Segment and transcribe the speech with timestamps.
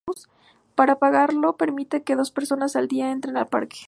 [0.73, 3.77] Para pagarlo permite que dos personas al día entren al parque.